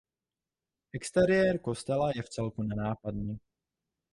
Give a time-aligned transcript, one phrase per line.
[0.93, 3.39] Exteriér kostela je vcelku nenápadný.